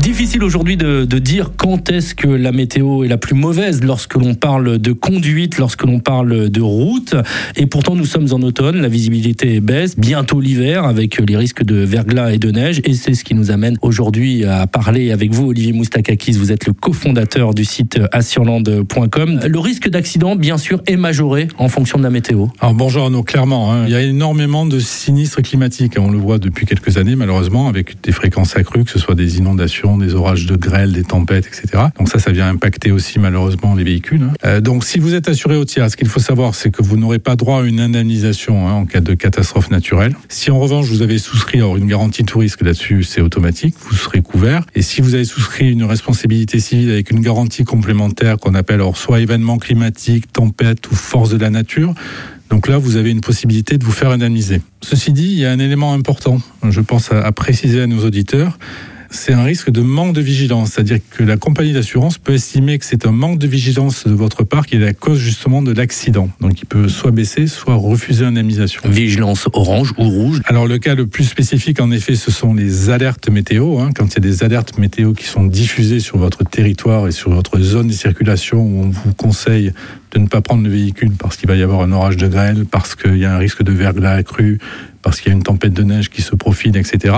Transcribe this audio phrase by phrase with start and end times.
[0.00, 4.34] Difficile aujourd'hui de, dire quand est-ce que la météo est la plus mauvaise lorsque l'on
[4.34, 7.14] parle de conduite, lorsque l'on parle de route.
[7.56, 11.76] Et pourtant, nous sommes en automne, la visibilité baisse, bientôt l'hiver avec les risques de
[11.76, 12.80] verglas et de neige.
[12.84, 16.32] Et c'est ce qui nous amène aujourd'hui à parler avec vous, Olivier Moustakakis.
[16.32, 19.40] Vous êtes le cofondateur du site assurland.com.
[19.46, 22.46] Le risque d'accident, bien sûr, est majoré en fonction de la météo.
[22.60, 25.96] Alors bonjour Arnaud, clairement, hein, il y a énormément de sinistres climatiques.
[25.98, 29.36] On le voit depuis quelques années, malheureusement, avec des fréquences accrues, que ce soit des
[29.36, 31.84] inondations des orages de grêle, des tempêtes, etc.
[31.98, 34.22] Donc ça, ça vient impacter aussi malheureusement les véhicules.
[34.22, 34.32] Hein.
[34.44, 36.96] Euh, donc si vous êtes assuré au tiers, ce qu'il faut savoir, c'est que vous
[36.96, 40.14] n'aurez pas droit à une indemnisation hein, en cas de catastrophe naturelle.
[40.28, 43.96] Si en revanche vous avez souscrit alors une garantie tout risque là-dessus, c'est automatique, vous
[43.96, 44.64] serez couvert.
[44.74, 48.96] Et si vous avez souscrit une responsabilité civile avec une garantie complémentaire qu'on appelle alors
[48.96, 51.94] soit événement climatique, tempête ou force de la nature,
[52.50, 54.60] donc là, vous avez une possibilité de vous faire indemniser.
[54.82, 58.04] Ceci dit, il y a un élément important, je pense à, à préciser à nos
[58.04, 58.58] auditeurs,
[59.10, 60.72] c'est un risque de manque de vigilance.
[60.72, 64.44] C'est-à-dire que la compagnie d'assurance peut estimer que c'est un manque de vigilance de votre
[64.44, 66.30] part qui est la cause justement de l'accident.
[66.40, 68.82] Donc il peut soit baisser, soit refuser indemnisation.
[68.84, 72.90] Vigilance orange ou rouge Alors le cas le plus spécifique, en effet, ce sont les
[72.90, 73.78] alertes météo.
[73.78, 73.90] Hein.
[73.94, 77.30] Quand il y a des alertes météo qui sont diffusées sur votre territoire et sur
[77.30, 79.72] votre zone de circulation où on vous conseille
[80.12, 82.64] de ne pas prendre le véhicule parce qu'il va y avoir un orage de grêle,
[82.70, 84.58] parce qu'il y a un risque de verglas accru,
[85.02, 87.14] parce qu'il y a une tempête de neige qui se profile, etc.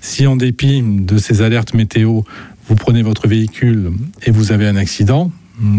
[0.00, 2.22] Si en dépit de ces alertes météo,
[2.68, 3.92] vous prenez votre véhicule
[4.24, 5.30] et vous avez un accident,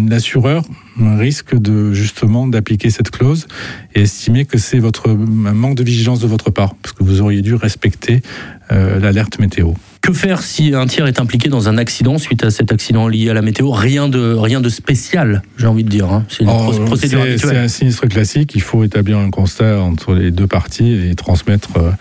[0.08, 0.66] l'assureur
[1.00, 3.48] risque de justement d'appliquer cette clause
[3.96, 7.22] et estimer que c'est votre un manque de vigilance de votre part parce que vous
[7.22, 8.22] auriez dû respecter
[8.72, 9.74] euh, l'alerte météo.
[10.02, 13.30] Que faire si un tiers est impliqué dans un accident suite à cet accident lié
[13.30, 13.70] à la météo?
[13.70, 16.12] Rien de, rien de spécial, j'ai envie de dire.
[16.12, 16.26] Hein.
[16.28, 18.54] C'est une oh, procédure C'est un sinistre classique.
[18.56, 21.92] Il faut établir un constat entre les deux parties et transmettre euh,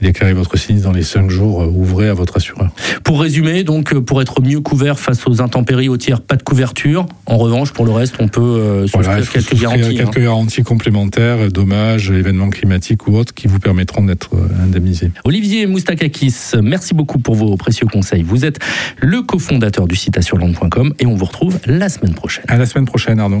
[0.00, 2.70] et déclarer votre sinistre dans les cinq jours euh, ouvrés à votre assureur.
[3.04, 6.42] Pour résumer, donc, euh, pour être mieux couvert face aux intempéries au tiers, pas de
[6.42, 7.06] couverture.
[7.26, 9.96] En revanche, pour le reste, on peut euh, voilà, quelques garanties.
[9.96, 10.22] Quelques hein.
[10.22, 14.30] garanties complémentaires, dommages, événements climatiques ou autres qui vous permettront d'être
[14.62, 15.10] indemnisé.
[15.24, 18.22] Olivier Moustakakis, merci beaucoup pour vos précieux conseils.
[18.22, 18.58] Vous êtes
[18.98, 22.44] le cofondateur du site assurland.com et on vous retrouve la semaine prochaine.
[22.48, 23.40] À la semaine prochaine, Arnaud.